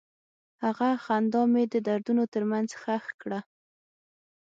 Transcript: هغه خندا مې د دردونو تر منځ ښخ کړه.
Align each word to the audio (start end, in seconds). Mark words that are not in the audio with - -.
هغه 0.63 0.87
خندا 1.03 1.41
مې 1.51 1.63
د 1.73 1.75
دردونو 1.87 2.23
تر 2.33 2.43
منځ 2.51 2.69
ښخ 2.81 3.05
کړه. 3.21 3.39